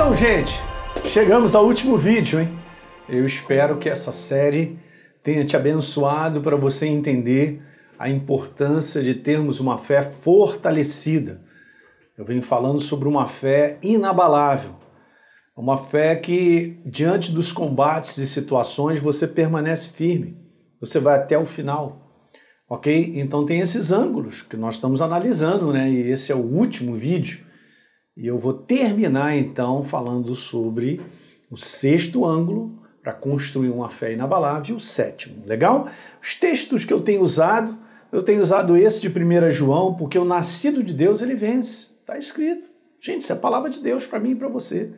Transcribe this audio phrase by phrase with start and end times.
[0.00, 0.58] Então, gente,
[1.04, 2.58] chegamos ao último vídeo, hein?
[3.06, 4.78] Eu espero que essa série
[5.22, 7.62] tenha te abençoado para você entender
[7.98, 11.42] a importância de termos uma fé fortalecida.
[12.16, 14.74] Eu venho falando sobre uma fé inabalável,
[15.54, 20.34] uma fé que, diante dos combates e situações, você permanece firme,
[20.80, 22.26] você vai até o final.
[22.66, 23.12] Ok?
[23.16, 25.90] Então tem esses ângulos que nós estamos analisando, né?
[25.90, 27.49] E esse é o último vídeo.
[28.20, 31.00] E eu vou terminar então falando sobre
[31.50, 35.42] o sexto ângulo para construir uma fé inabalável o sétimo.
[35.46, 35.88] Legal?
[36.22, 37.78] Os textos que eu tenho usado,
[38.12, 41.92] eu tenho usado esse de 1 João, porque o nascido de Deus ele vence.
[41.98, 42.68] Está escrito.
[43.00, 44.92] Gente, isso é a palavra de Deus para mim e para você.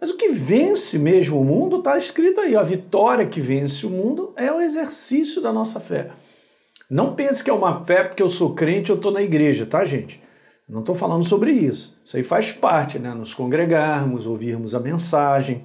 [0.00, 2.56] Mas o que vence mesmo o mundo está escrito aí.
[2.56, 6.12] A vitória que vence o mundo é o exercício da nossa fé.
[6.88, 9.84] Não pense que é uma fé porque eu sou crente eu estou na igreja, tá,
[9.84, 10.26] gente?
[10.68, 11.98] Não estou falando sobre isso.
[12.04, 13.14] Isso aí faz parte, né?
[13.14, 15.64] Nos congregarmos, ouvirmos a mensagem.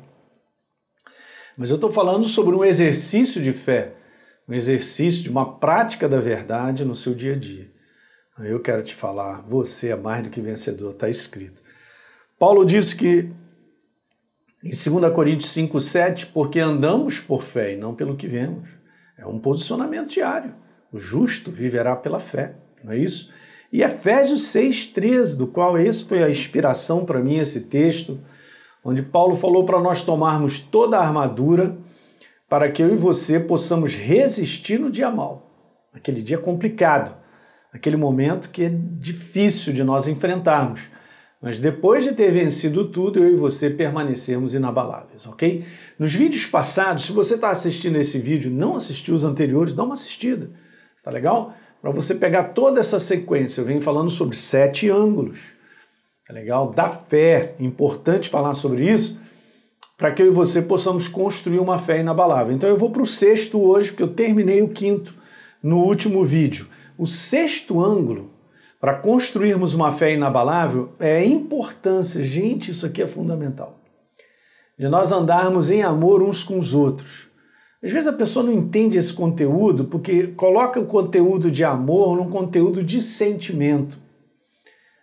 [1.57, 3.95] Mas eu estou falando sobre um exercício de fé,
[4.47, 7.71] um exercício de uma prática da verdade no seu dia a dia.
[8.39, 11.61] Eu quero te falar, você é mais do que vencedor, está escrito.
[12.39, 13.29] Paulo diz que
[14.63, 18.69] em 2 Coríntios 5, 7, porque andamos por fé e não pelo que vemos.
[19.17, 20.55] É um posicionamento diário.
[20.91, 23.31] O justo viverá pela fé, não é isso?
[23.73, 28.19] E Efésios 6,13, do qual esse foi a inspiração para mim, esse texto,
[28.85, 31.75] onde Paulo falou para nós tomarmos toda a armadura
[32.47, 35.49] para que eu e você possamos resistir no dia mal,
[35.91, 37.17] aquele dia complicado,
[37.73, 40.91] aquele momento que é difícil de nós enfrentarmos.
[41.41, 45.65] Mas depois de ter vencido tudo, eu e você permanecermos inabaláveis, ok?
[45.97, 49.95] Nos vídeos passados, se você está assistindo esse vídeo não assistiu os anteriores, dá uma
[49.95, 50.51] assistida.
[51.01, 51.55] Tá legal?
[51.83, 55.47] Para você pegar toda essa sequência, eu venho falando sobre sete ângulos.
[56.25, 56.71] Tá legal?
[56.71, 59.19] Da fé, importante falar sobre isso,
[59.97, 62.53] para que eu e você possamos construir uma fé inabalável.
[62.53, 65.13] Então eu vou para o sexto hoje, porque eu terminei o quinto
[65.61, 66.69] no último vídeo.
[66.97, 68.31] O sexto ângulo
[68.79, 73.77] para construirmos uma fé inabalável é a importância, gente, isso aqui é fundamental,
[74.79, 77.32] de nós andarmos em amor uns com os outros.
[77.83, 82.29] Às vezes a pessoa não entende esse conteúdo porque coloca o conteúdo de amor num
[82.29, 83.97] conteúdo de sentimento.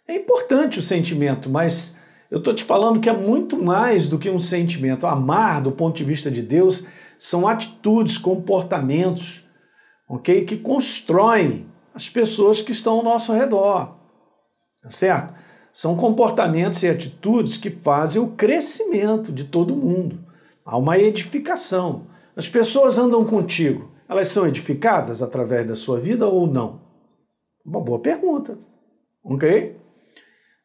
[0.09, 1.97] É importante o sentimento, mas
[2.31, 5.07] eu estou te falando que é muito mais do que um sentimento.
[5.07, 6.87] Amar, do ponto de vista de Deus,
[7.19, 9.43] são atitudes, comportamentos,
[10.09, 10.45] ok?
[10.47, 13.95] Que constroem as pessoas que estão ao nosso redor,
[14.83, 15.35] tá certo?
[15.71, 20.19] São comportamentos e atitudes que fazem o crescimento de todo mundo.
[20.65, 22.10] Há uma edificação.
[22.41, 26.81] As pessoas andam contigo, elas são edificadas através da sua vida ou não?
[27.63, 28.59] Uma boa pergunta,
[29.23, 29.77] ok?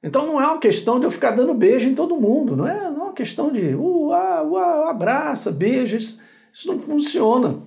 [0.01, 2.89] Então não é uma questão de eu ficar dando beijo em todo mundo, não é,
[2.89, 6.17] não é uma questão de uh, ah, uh, abraça, beija, isso,
[6.49, 7.61] isso não funciona.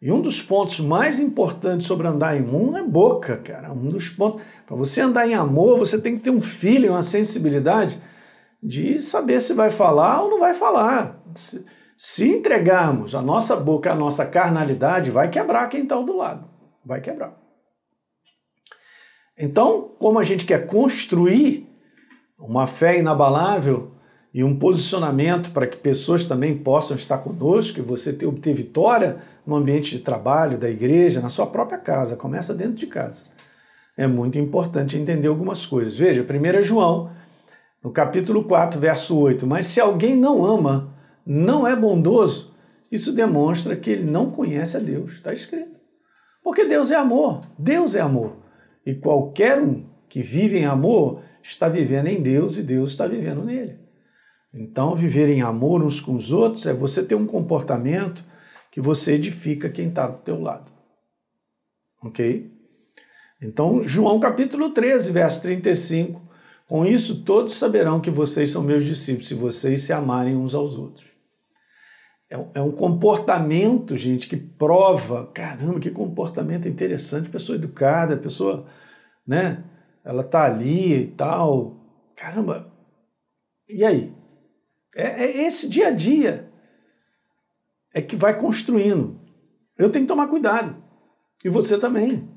[0.00, 3.72] E um dos pontos mais importantes sobre andar em um é boca, cara.
[3.72, 4.40] Um dos pontos.
[4.64, 8.00] Para você andar em amor, você tem que ter um feeling, uma sensibilidade
[8.62, 11.20] de saber se vai falar ou não vai falar.
[11.34, 11.64] Se,
[11.96, 16.46] se entregarmos a nossa boca, a nossa carnalidade, vai quebrar quem está do lado.
[16.84, 17.34] Vai quebrar.
[19.38, 21.68] Então, como a gente quer construir
[22.38, 23.92] uma fé inabalável
[24.32, 29.22] e um posicionamento para que pessoas também possam estar conosco e você ter, obter vitória
[29.46, 33.26] no ambiente de trabalho, da igreja, na sua própria casa, começa dentro de casa.
[33.96, 35.96] É muito importante entender algumas coisas.
[35.96, 37.10] Veja, 1 João,
[37.82, 40.94] no capítulo 4, verso 8: Mas se alguém não ama
[41.26, 42.54] não é bondoso,
[42.90, 45.12] isso demonstra que ele não conhece a Deus.
[45.12, 45.78] Está escrito.
[46.42, 47.40] Porque Deus é amor.
[47.58, 48.36] Deus é amor.
[48.84, 53.44] E qualquer um que vive em amor está vivendo em Deus e Deus está vivendo
[53.44, 53.80] nele.
[54.54, 58.24] Então, viver em amor uns com os outros é você ter um comportamento
[58.70, 60.70] que você edifica quem está do teu lado.
[62.02, 62.50] Ok?
[63.42, 66.22] Então, João capítulo 13, verso 35.
[66.68, 70.78] Com isso, todos saberão que vocês são meus discípulos, se vocês se amarem uns aos
[70.78, 71.15] outros.
[72.28, 78.66] É, é um comportamento, gente, que prova, caramba, que comportamento interessante, pessoa educada, pessoa,
[79.26, 79.64] né?
[80.04, 81.76] Ela tá ali e tal.
[82.16, 82.72] Caramba,
[83.68, 84.14] e aí?
[84.94, 86.50] É, é esse dia a dia
[87.94, 89.20] é que vai construindo.
[89.78, 90.82] Eu tenho que tomar cuidado.
[91.44, 92.28] E você também.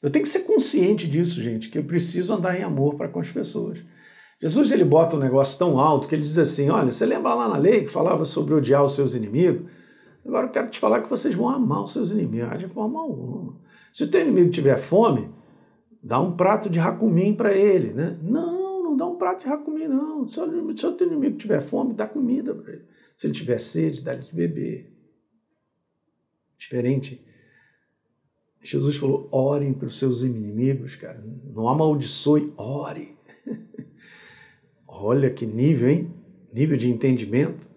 [0.00, 3.20] Eu tenho que ser consciente disso, gente, que eu preciso andar em amor para com
[3.20, 3.84] as pessoas.
[4.42, 7.48] Jesus ele bota um negócio tão alto que ele diz assim: olha, você lembra lá
[7.48, 9.70] na lei que falava sobre odiar os seus inimigos?
[10.26, 13.56] Agora eu quero te falar que vocês vão amar os seus inimigos de forma alguma.
[13.92, 15.30] Se o teu inimigo tiver fome,
[16.02, 18.18] dá um prato de racumim para ele, né?
[18.20, 20.26] Não, não dá um prato de comer, não.
[20.26, 22.84] Se o seu inimigo tiver fome, dá comida para ele.
[23.16, 24.92] Se ele tiver sede, dá-lhe de beber.
[26.58, 27.24] Diferente.
[28.60, 31.24] Jesus falou: orem para os seus inimigos, cara.
[31.44, 33.16] Não amaldiçoe, ore.
[34.94, 36.14] Olha que nível, hein?
[36.52, 37.68] Nível de entendimento.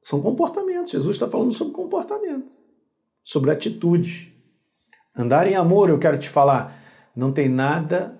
[0.00, 0.92] São comportamentos.
[0.92, 2.52] Jesus está falando sobre comportamento,
[3.24, 4.28] sobre atitudes.
[5.16, 6.80] Andar em amor, eu quero te falar,
[7.14, 8.18] não tem nada.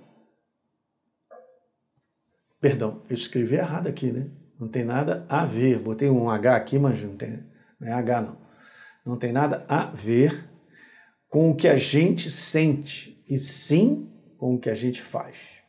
[2.60, 4.28] Perdão, eu escrevi errado aqui, né?
[4.58, 5.78] Não tem nada a ver.
[5.78, 7.42] Botei um H aqui, mas não, tem,
[7.80, 8.36] não é H, não.
[9.06, 10.48] Não tem nada a ver
[11.28, 15.61] com o que a gente sente, e sim com o que a gente faz.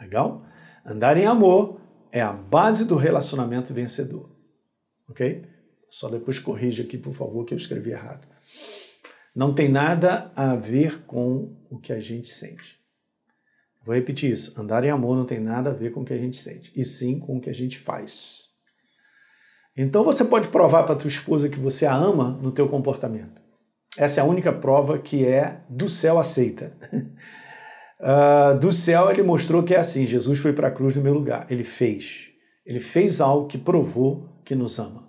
[0.00, 0.44] Legal?
[0.84, 1.80] Andar em amor
[2.10, 4.30] é a base do relacionamento vencedor.
[5.08, 5.44] Ok?
[5.88, 8.26] Só depois corrija aqui, por favor, que eu escrevi errado.
[9.34, 12.80] Não tem nada a ver com o que a gente sente.
[13.84, 14.58] Vou repetir isso.
[14.60, 16.84] Andar em amor não tem nada a ver com o que a gente sente, e
[16.84, 18.40] sim com o que a gente faz.
[19.76, 23.40] Então você pode provar para tua esposa que você a ama no teu comportamento.
[23.96, 26.76] Essa é a única prova que é do céu aceita.
[28.00, 30.06] uh, do céu ele mostrou que é assim.
[30.06, 31.46] Jesus foi para a cruz no meu lugar.
[31.50, 32.28] Ele fez.
[32.66, 35.08] Ele fez algo que provou que nos ama.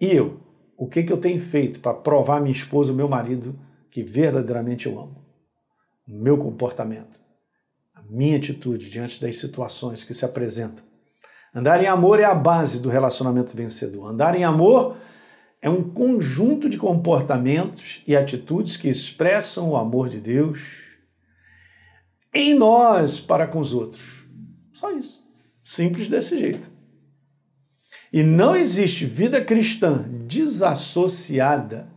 [0.00, 0.40] E eu,
[0.76, 3.58] o que, que eu tenho feito para provar minha esposa, meu marido,
[3.90, 5.24] que verdadeiramente eu amo?
[6.06, 7.26] O meu comportamento
[8.08, 10.84] minha atitude diante das situações que se apresentam.
[11.54, 14.08] Andar em amor é a base do relacionamento vencedor.
[14.08, 14.96] Andar em amor
[15.62, 20.95] é um conjunto de comportamentos e atitudes que expressam o amor de Deus
[22.36, 24.26] em nós para com os outros.
[24.72, 25.24] Só isso.
[25.64, 26.70] Simples desse jeito.
[28.12, 31.92] E não existe vida cristã desassociada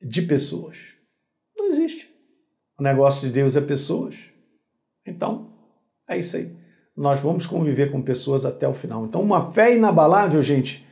[0.00, 0.78] de pessoas.
[1.56, 2.08] Não existe.
[2.78, 4.16] O negócio de Deus é pessoas.
[5.06, 5.52] Então,
[6.08, 6.54] é isso aí.
[6.96, 9.06] Nós vamos conviver com pessoas até o final.
[9.06, 10.84] Então, uma fé inabalável, gente,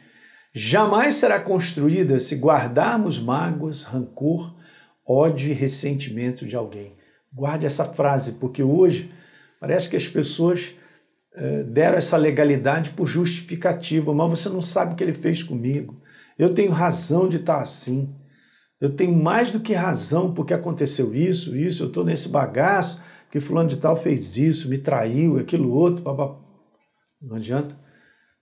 [0.54, 4.56] jamais será construída se guardarmos mágoas, rancor,
[5.06, 6.96] ódio e ressentimento de alguém.
[7.32, 9.10] Guarde essa frase, porque hoje
[9.60, 10.74] parece que as pessoas
[11.34, 16.00] eh, deram essa legalidade por justificativa, mas você não sabe o que ele fez comigo.
[16.38, 18.14] Eu tenho razão de estar assim.
[18.80, 23.38] Eu tenho mais do que razão porque aconteceu isso, isso, eu estou nesse bagaço que
[23.38, 26.02] fulano de tal fez isso, me traiu, aquilo outro.
[27.22, 27.78] Não adianta.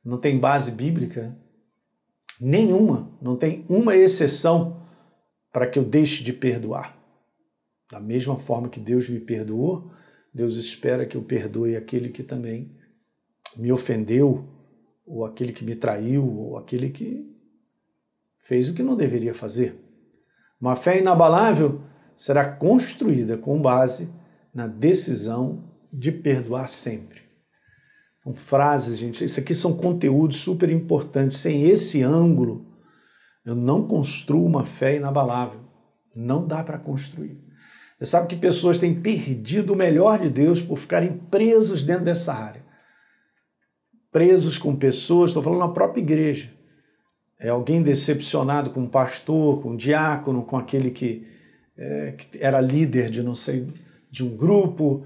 [0.05, 1.37] Não tem base bíblica
[2.41, 4.81] nenhuma, não tem uma exceção
[5.53, 6.97] para que eu deixe de perdoar.
[7.91, 9.91] Da mesma forma que Deus me perdoou,
[10.33, 12.71] Deus espera que eu perdoe aquele que também
[13.57, 14.47] me ofendeu,
[15.07, 17.27] ou aquele que me traiu, ou aquele que
[18.39, 19.77] fez o que não deveria fazer.
[20.61, 21.81] Uma fé inabalável
[22.15, 24.11] será construída com base
[24.53, 27.23] na decisão de perdoar sempre.
[28.23, 29.25] São frases, gente.
[29.25, 31.39] Isso aqui são conteúdos super importantes.
[31.39, 32.67] Sem esse ângulo,
[33.45, 35.61] eu não construo uma fé inabalável.
[36.15, 37.48] Não dá para construir.
[37.99, 42.33] Você sabe que pessoas têm perdido o melhor de Deus por ficarem presos dentro dessa
[42.33, 42.63] área.
[44.13, 46.51] Presos com pessoas, estou falando na própria igreja.
[47.41, 51.27] É alguém decepcionado com um pastor, com um diácono, com aquele que,
[51.77, 53.67] é, que era líder de não sei
[54.11, 55.05] de um grupo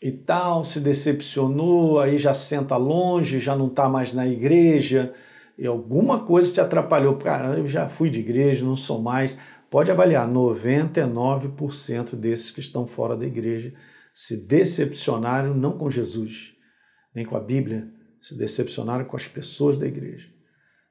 [0.00, 5.12] e tal, se decepcionou, aí já senta longe, já não está mais na igreja,
[5.58, 7.16] e alguma coisa te atrapalhou.
[7.16, 9.38] Cara, eu já fui de igreja, não sou mais.
[9.76, 13.74] Pode avaliar, 99% desses que estão fora da igreja
[14.10, 16.54] se decepcionaram não com Jesus,
[17.14, 20.32] nem com a Bíblia, se decepcionaram com as pessoas da igreja.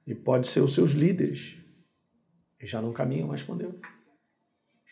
[0.05, 1.55] E pode ser os seus líderes,
[2.61, 3.73] e já não caminham mais com Deus.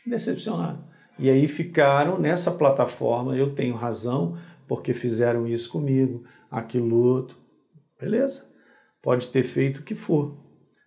[0.08, 0.90] Decepcionaram.
[1.20, 7.38] E aí ficaram nessa plataforma, eu tenho razão, porque fizeram isso comigo, aquilo outro.
[8.00, 8.52] Beleza.
[9.04, 10.44] Pode ter feito o que for.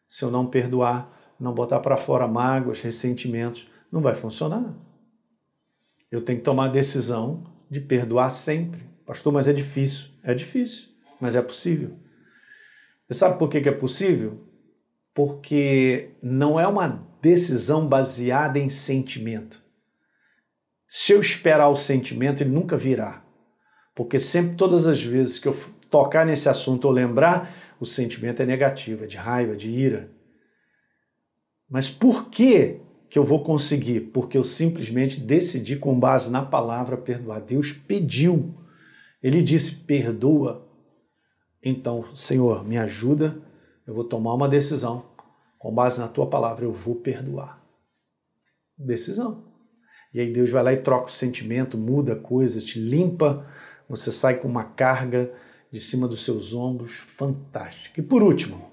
[0.09, 4.75] Se eu não perdoar, não botar para fora mágoas, ressentimentos, não vai funcionar.
[6.11, 8.89] Eu tenho que tomar a decisão de perdoar sempre.
[9.05, 10.09] Pastor, mas é difícil.
[10.23, 10.89] É difícil,
[11.21, 11.97] mas é possível.
[13.09, 14.41] Você sabe por que é possível?
[15.15, 19.63] Porque não é uma decisão baseada em sentimento.
[20.89, 23.25] Se eu esperar o sentimento, ele nunca virá.
[23.95, 25.57] Porque sempre, todas as vezes que eu
[25.91, 30.11] tocar nesse assunto ou lembrar, o sentimento é negativo, é de raiva, de ira.
[31.69, 34.01] Mas por que que eu vou conseguir?
[34.13, 37.41] Porque eu simplesmente decidi com base na palavra perdoar.
[37.41, 38.55] Deus pediu.
[39.23, 40.67] Ele disse: "Perdoa".
[41.63, 43.43] Então, Senhor, me ajuda,
[43.87, 45.07] eu vou tomar uma decisão.
[45.59, 47.61] Com base na tua palavra, eu vou perdoar.
[48.79, 49.45] Decisão.
[50.15, 53.47] E aí Deus vai lá e troca o sentimento, muda a coisa, te limpa,
[53.89, 55.33] você sai com uma carga
[55.71, 58.01] de cima dos seus ombros fantástica.
[58.01, 58.71] E por último,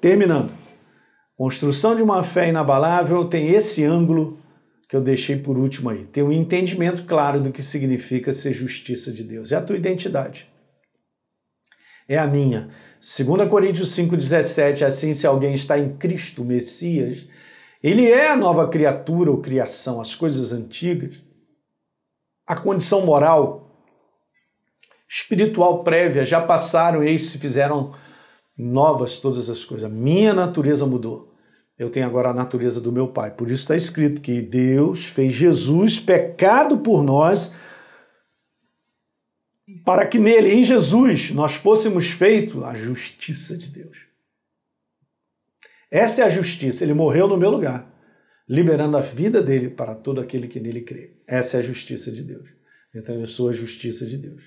[0.00, 0.52] terminando,
[1.38, 4.38] construção de uma fé inabalável tem esse ângulo
[4.88, 6.04] que eu deixei por último aí.
[6.04, 9.52] Ter um entendimento claro do que significa ser justiça de Deus.
[9.52, 10.50] É a tua identidade.
[12.08, 12.68] É a minha.
[13.00, 17.24] 2 Coríntios 5,17, assim, se alguém está em Cristo, Messias,
[17.80, 21.22] ele é a nova criatura ou criação, as coisas antigas,
[22.44, 23.86] a condição moral,
[25.08, 27.92] espiritual prévia já passaram e se fizeram
[28.56, 29.88] novas todas as coisas.
[29.88, 31.27] Minha natureza mudou
[31.78, 33.30] eu tenho agora a natureza do meu Pai.
[33.30, 37.52] Por isso está escrito que Deus fez Jesus pecado por nós,
[39.84, 44.08] para que nele, em Jesus, nós fôssemos feitos a justiça de Deus.
[45.90, 46.82] Essa é a justiça.
[46.82, 47.88] Ele morreu no meu lugar,
[48.48, 51.16] liberando a vida dele para todo aquele que nele crê.
[51.26, 52.48] Essa é a justiça de Deus.
[52.94, 54.42] Então eu sou a justiça de Deus.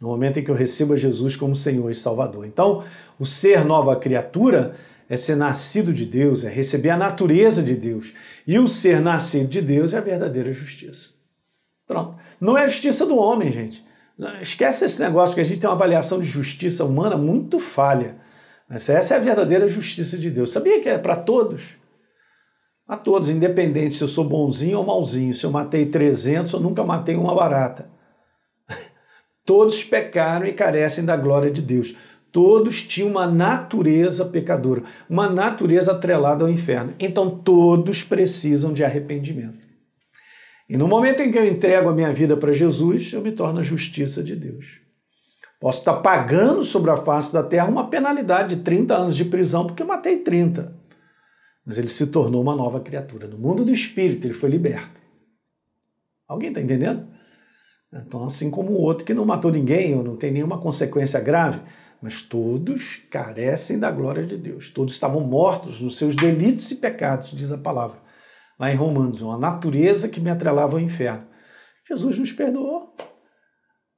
[0.00, 2.46] No momento em que eu recebo a Jesus como Senhor e Salvador.
[2.46, 2.84] Então,
[3.18, 4.76] o ser nova criatura
[5.08, 8.12] é ser nascido de Deus, é receber a natureza de Deus.
[8.46, 11.10] E o ser nascido de Deus é a verdadeira justiça.
[11.86, 12.16] Pronto.
[12.40, 13.84] Não é a justiça do homem, gente.
[14.40, 18.16] Esquece esse negócio que a gente tem uma avaliação de justiça humana muito falha.
[18.68, 20.52] Mas essa é a verdadeira justiça de Deus.
[20.52, 21.78] Sabia que é para todos?
[22.86, 26.84] A todos, independente se eu sou bonzinho ou malzinho, se eu matei 300 ou nunca
[26.84, 27.88] matei uma barata.
[29.44, 31.94] Todos pecaram e carecem da glória de Deus.
[32.30, 36.92] Todos tinham uma natureza pecadora, uma natureza atrelada ao inferno.
[36.98, 39.66] Então todos precisam de arrependimento.
[40.68, 43.60] E no momento em que eu entrego a minha vida para Jesus, eu me torno
[43.60, 44.80] a justiça de Deus.
[45.58, 49.66] Posso estar pagando sobre a face da terra uma penalidade de 30 anos de prisão
[49.66, 50.76] porque eu matei 30.
[51.64, 53.26] Mas ele se tornou uma nova criatura.
[53.26, 55.00] No mundo do espírito, ele foi liberto.
[56.28, 57.08] Alguém está entendendo?
[57.92, 61.60] Então, assim como o outro que não matou ninguém ou não tem nenhuma consequência grave,
[62.00, 64.70] mas todos carecem da glória de Deus.
[64.70, 68.00] Todos estavam mortos nos seus delitos e pecados, diz a palavra,
[68.58, 71.26] lá em Romanos, uma natureza que me atrelava ao inferno.
[71.86, 72.94] Jesus nos perdoou.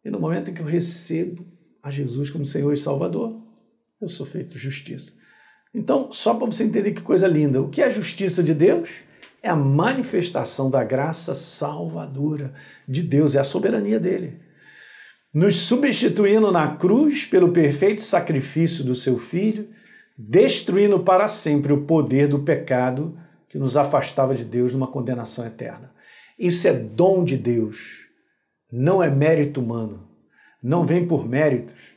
[0.05, 1.47] E no momento em que eu recebo
[1.83, 3.39] a Jesus como Senhor e Salvador,
[4.01, 5.13] eu sou feito justiça.
[5.75, 8.91] Então, só para você entender que coisa linda, o que é a justiça de Deus?
[9.43, 12.55] É a manifestação da graça salvadora
[12.89, 14.50] de Deus, é a soberania dele
[15.33, 19.69] nos substituindo na cruz pelo perfeito sacrifício do seu Filho,
[20.19, 23.17] destruindo para sempre o poder do pecado
[23.49, 25.93] que nos afastava de Deus numa condenação eterna.
[26.39, 28.07] Isso é dom de Deus,
[28.73, 30.09] não é mérito humano,
[30.63, 31.91] não vem por méritos.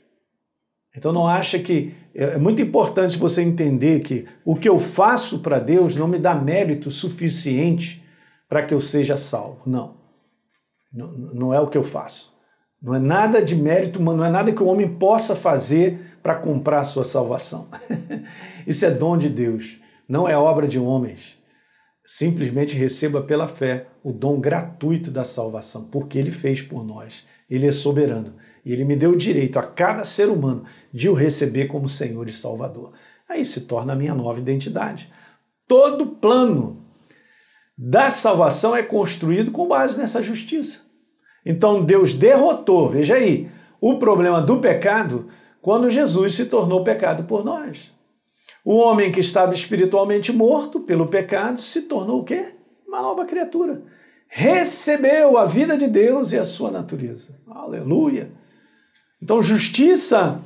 [0.95, 5.39] Então não acha que é, é muito importante você entender que o que eu faço
[5.39, 8.03] para Deus não me dá mérito suficiente
[8.47, 9.61] para que eu seja salvo.
[9.65, 9.97] Não.
[10.93, 12.32] Não é o que eu faço.
[12.83, 16.35] Não é nada de mérito humano, não é nada que o homem possa fazer para
[16.35, 17.69] comprar a sua salvação.
[18.67, 21.41] Isso é dom de Deus, não é obra de homens.
[22.05, 27.25] Simplesmente receba pela fé o dom gratuito da salvação, porque ele fez por nós.
[27.49, 28.33] Ele é soberano
[28.65, 32.27] e ele me deu o direito a cada ser humano de o receber como Senhor
[32.27, 32.91] e Salvador.
[33.29, 35.09] Aí se torna a minha nova identidade.
[35.65, 36.85] Todo plano
[37.77, 40.92] da salvação é construído com base nessa justiça.
[41.45, 45.27] Então Deus derrotou, veja aí, o problema do pecado
[45.62, 47.91] quando Jesus se tornou pecado por nós.
[48.65, 52.55] O homem que estava espiritualmente morto pelo pecado se tornou o quê?
[52.88, 53.81] Uma nova criatura.
[54.27, 57.39] Recebeu a vida de Deus e a sua natureza.
[57.47, 58.31] Aleluia!
[59.21, 60.41] Então, justiça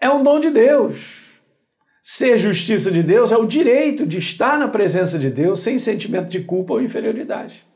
[0.00, 1.22] é um dom de Deus.
[2.02, 6.28] Ser justiça de Deus é o direito de estar na presença de Deus sem sentimento
[6.28, 7.66] de culpa ou inferioridade.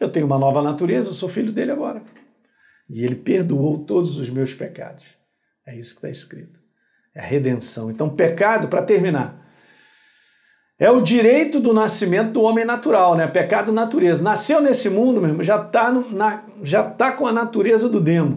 [0.00, 2.02] Eu tenho uma nova natureza, eu sou filho dele agora.
[2.88, 5.04] E ele perdoou todos os meus pecados.
[5.66, 6.58] É isso que está escrito.
[7.14, 7.90] É a redenção.
[7.90, 9.46] Então, pecado, para terminar,
[10.78, 13.26] é o direito do nascimento do homem natural, né?
[13.26, 14.22] Pecado natureza.
[14.22, 15.92] Nasceu nesse mundo, mesmo, já está
[16.62, 18.34] já tá com a natureza do demo.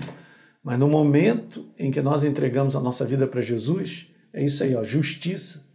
[0.62, 4.76] Mas no momento em que nós entregamos a nossa vida para Jesus, é isso aí,
[4.76, 5.66] ó, justiça.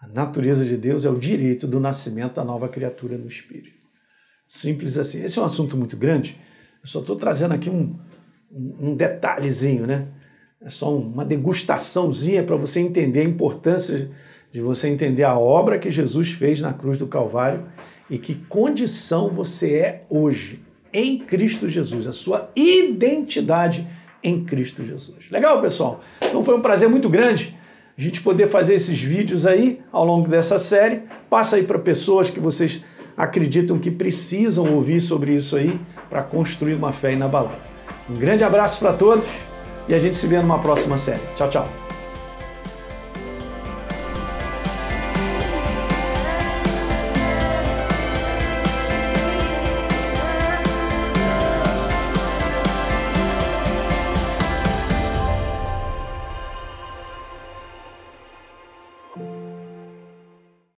[0.00, 3.71] A natureza de Deus é o direito do nascimento da nova criatura no Espírito.
[4.54, 5.24] Simples assim.
[5.24, 6.38] Esse é um assunto muito grande.
[6.82, 7.96] Eu só estou trazendo aqui um,
[8.52, 10.08] um detalhezinho, né?
[10.60, 14.10] É só uma degustaçãozinha para você entender a importância
[14.52, 17.64] de você entender a obra que Jesus fez na cruz do Calvário
[18.10, 23.88] e que condição você é hoje em Cristo Jesus, a sua identidade
[24.22, 25.30] em Cristo Jesus.
[25.30, 26.02] Legal, pessoal?
[26.20, 27.56] Então foi um prazer muito grande
[27.96, 31.04] a gente poder fazer esses vídeos aí ao longo dessa série.
[31.30, 32.82] Passa aí para pessoas que vocês
[33.16, 37.58] acreditam que precisam ouvir sobre isso aí para construir uma fé inabalável.
[38.08, 39.26] Um grande abraço para todos
[39.88, 41.20] e a gente se vê numa próxima série.
[41.36, 41.81] Tchau, tchau.